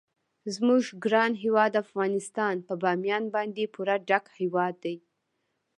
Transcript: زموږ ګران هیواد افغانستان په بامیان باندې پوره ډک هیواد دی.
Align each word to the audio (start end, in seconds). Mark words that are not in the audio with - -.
زموږ 0.55 0.83
ګران 1.03 1.31
هیواد 1.43 1.73
افغانستان 1.83 2.55
په 2.67 2.73
بامیان 2.83 3.23
باندې 3.35 3.71
پوره 3.73 3.95
ډک 4.09 4.25
هیواد 4.39 4.73
دی. 4.83 4.97